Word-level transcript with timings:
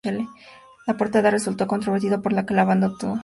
La 0.87 0.97
portada 0.97 1.29
resulto 1.29 1.67
controvertida, 1.67 2.21
por 2.23 2.33
lo 2.33 2.43
que 2.43 2.55
la 2.55 2.63
banda 2.65 2.87
tuvo 2.87 2.89
que 2.89 2.95
usar 2.95 3.05
una 3.05 3.13
alternativa. 3.13 3.19